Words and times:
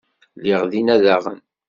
Lliɣ 0.39 0.61
dinna, 0.71 0.95
daɣen. 1.03 1.39